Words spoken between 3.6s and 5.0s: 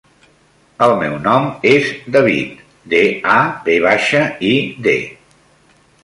ve baixa, i, de.